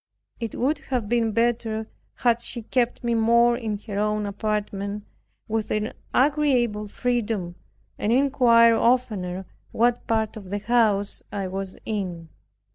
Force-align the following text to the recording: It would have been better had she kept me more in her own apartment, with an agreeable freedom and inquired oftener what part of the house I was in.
It 0.39 0.55
would 0.55 0.79
have 0.79 1.07
been 1.07 1.31
better 1.31 1.85
had 2.15 2.41
she 2.41 2.63
kept 2.63 3.03
me 3.03 3.13
more 3.13 3.55
in 3.55 3.77
her 3.85 3.99
own 3.99 4.25
apartment, 4.25 5.03
with 5.47 5.69
an 5.69 5.93
agreeable 6.11 6.87
freedom 6.87 7.53
and 7.99 8.11
inquired 8.11 8.77
oftener 8.79 9.45
what 9.71 10.07
part 10.07 10.35
of 10.37 10.49
the 10.49 10.57
house 10.57 11.21
I 11.31 11.47
was 11.49 11.77
in. 11.85 12.29